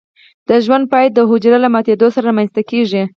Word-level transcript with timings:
د 0.49 0.51
ژوند 0.65 0.85
پای 0.91 1.05
د 1.11 1.19
حجره 1.29 1.57
له 1.63 1.69
ماتیدو 1.73 2.07
سره 2.15 2.25
رامینځته 2.29 2.61
کیږي. 2.69 3.03